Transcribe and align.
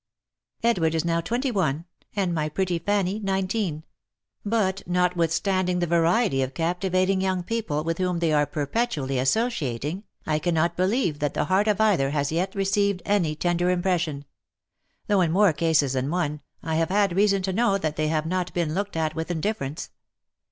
"Edward 0.63 0.95
is 0.95 1.05
now 1.05 1.21
twenty 1.21 1.51
one, 1.51 1.85
and 2.15 2.33
my 2.33 2.49
pretty 2.49 2.79
Fanny 2.79 3.19
nineteen; 3.19 3.83
but, 4.43 4.81
notwithstanding 4.87 5.77
the 5.77 5.85
variety 5.85 6.41
of 6.41 6.55
captivating 6.55 7.21
young 7.21 7.43
people 7.43 7.83
with 7.83 7.99
whom 7.99 8.17
they 8.17 8.33
are 8.33 8.47
perpetually 8.47 9.19
associating, 9.19 10.03
I 10.25 10.39
cannot 10.39 10.75
believe 10.75 11.19
that 11.19 11.35
the 11.35 11.45
heart 11.45 11.67
of 11.67 11.79
either 11.79 12.09
has 12.09 12.29
as 12.29 12.31
yet 12.31 12.55
received 12.55 13.03
any 13.05 13.35
tender 13.35 13.69
impression— 13.69 14.25
though 15.07 15.21
in 15.21 15.31
more 15.31 15.53
cases 15.53 15.93
than 15.93 16.09
one, 16.09 16.41
I 16.63 16.77
have 16.77 16.89
had 16.89 17.15
reason 17.15 17.43
to 17.43 17.53
know 17.53 17.77
that 17.77 17.95
they 17.95 18.07
have 18.07 18.25
not 18.25 18.51
been 18.55 18.69
330 18.69 18.73
THE 18.73 18.73
LIFE 18.73 18.73
AND 18.73 18.73
ADVENTURES 18.73 18.75
looked 18.75 18.97
at 18.97 19.15
with 19.15 19.29
indifference. 19.29 19.89